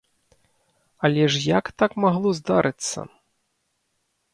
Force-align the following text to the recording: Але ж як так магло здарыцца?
Але 1.03 1.23
ж 1.31 1.43
як 1.59 1.65
так 1.83 1.91
магло 2.07 2.29
здарыцца? 2.41 3.09